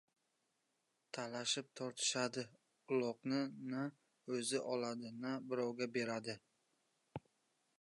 Talashib-tortishadi. 1.17 2.43
Uloqni 2.95 3.39
na 3.73 3.81
o‘zi 4.37 4.63
oladi, 4.77 5.09
na 5.27 5.31
birovga 5.53 5.89
beradi. 5.99 6.35